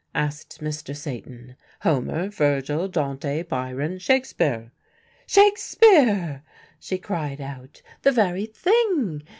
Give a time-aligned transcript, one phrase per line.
[0.15, 0.97] asked Mr.
[0.97, 4.71] Satan, "Homer, Virgil, Dante, Byron, Shakespeare?"
[5.27, 6.41] "Shakespeare!"
[6.79, 9.21] she cried out, "the very thing.